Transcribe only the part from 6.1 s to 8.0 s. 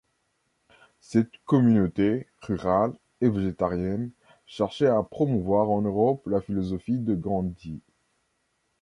la philosophie de Gandhi.